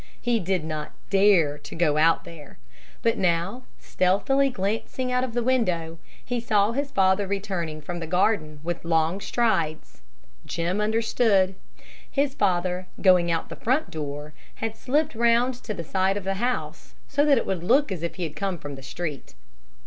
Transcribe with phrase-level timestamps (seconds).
[0.19, 2.57] He did not dare to go out there,
[3.03, 8.07] but now, stealthily glancing out of the window, he saw his father returning from the
[8.07, 10.01] garden with long strides.
[10.43, 11.53] Jim understood.
[12.09, 16.23] His father, going out at the front door, had slipped round to the side of
[16.23, 19.35] the house, so that it would look as if he had come from the street.